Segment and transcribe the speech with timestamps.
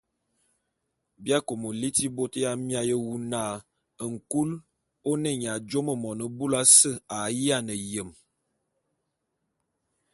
[1.21, 3.41] Bi akômo liti bôt ya miaé wu na
[4.11, 4.49] nkul
[5.09, 8.09] ô ne nya jùomo mone búlù ase a yiane yem.